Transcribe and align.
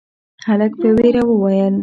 هلک 0.45 0.71
په 0.81 0.87
وېره 0.97 1.21
وويل: 1.27 1.75